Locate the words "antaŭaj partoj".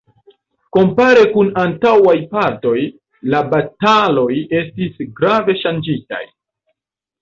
1.65-2.73